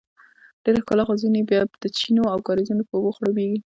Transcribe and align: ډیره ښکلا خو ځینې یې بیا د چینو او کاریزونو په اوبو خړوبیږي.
ډیره 0.63 0.79
ښکلا 0.83 1.03
خو 1.07 1.13
ځینې 1.21 1.39
یې 1.41 1.47
بیا 1.49 1.61
د 1.83 1.85
چینو 1.97 2.23
او 2.33 2.39
کاریزونو 2.47 2.83
په 2.87 2.93
اوبو 2.95 3.15
خړوبیږي. 3.15 3.59